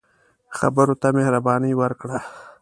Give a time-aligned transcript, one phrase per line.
[0.57, 2.19] خبرو ته مهرباني ورکړه